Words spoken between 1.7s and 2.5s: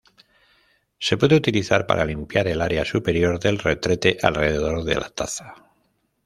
para limpiar